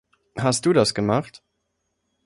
[0.35, 1.43] Hast du das gemacht?